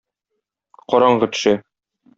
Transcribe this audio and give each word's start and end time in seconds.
Караңгы 0.95 1.31
төшә. 1.37 1.57